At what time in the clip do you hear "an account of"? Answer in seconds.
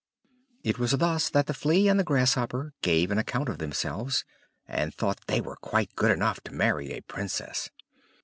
3.11-3.59